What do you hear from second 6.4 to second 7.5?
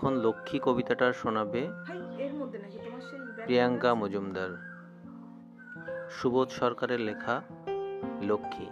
সরকারের লেখা